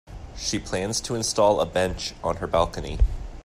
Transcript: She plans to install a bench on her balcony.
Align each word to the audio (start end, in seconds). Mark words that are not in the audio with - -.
She 0.35 0.57
plans 0.57 0.99
to 1.01 1.13
install 1.13 1.61
a 1.61 1.65
bench 1.67 2.15
on 2.23 2.37
her 2.37 2.47
balcony. 2.47 2.97